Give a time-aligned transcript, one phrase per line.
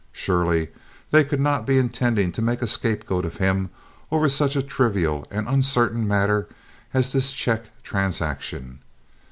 [0.11, 0.69] Surely
[1.11, 3.69] they could not be intending to make a scapegoat of him
[4.11, 6.47] over such a trivial and uncertain matter
[6.91, 8.79] as this check transaction!